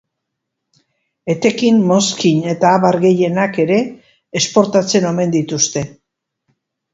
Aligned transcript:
Etekin, 1.33 1.77
mozkin 1.91 2.39
eta 2.53 2.71
abar 2.77 2.97
gehienak 3.03 3.61
ere, 3.65 3.77
esportatzen 4.41 5.07
omen 5.11 5.37
dituzte. 5.37 5.87